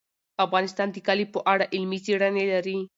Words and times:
افغانستان 0.45 0.87
د 0.91 0.97
کلي 1.07 1.25
په 1.33 1.39
اړه 1.53 1.65
علمي 1.73 1.99
څېړنې 2.05 2.43
لري. 2.53 2.77